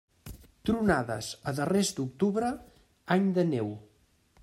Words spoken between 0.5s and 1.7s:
Tronades a